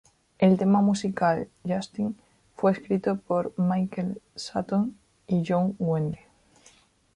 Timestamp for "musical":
0.81-1.47